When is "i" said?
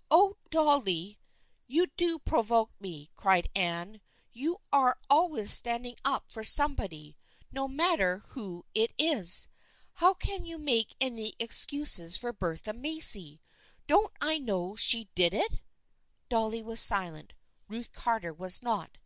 14.22-14.38